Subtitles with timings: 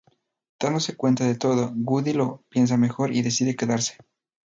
[0.59, 3.97] Dándose cuenta de todo Woody lo piensa mejor y decide quedarse.